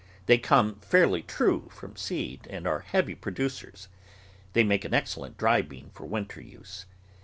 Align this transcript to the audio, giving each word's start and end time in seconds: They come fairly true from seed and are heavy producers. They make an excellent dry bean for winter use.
They 0.25 0.39
come 0.39 0.79
fairly 0.79 1.21
true 1.21 1.69
from 1.71 1.95
seed 1.95 2.47
and 2.49 2.65
are 2.65 2.79
heavy 2.79 3.13
producers. 3.13 3.87
They 4.53 4.63
make 4.63 4.83
an 4.83 4.95
excellent 4.95 5.37
dry 5.37 5.61
bean 5.61 5.91
for 5.93 6.07
winter 6.07 6.41
use. 6.41 6.87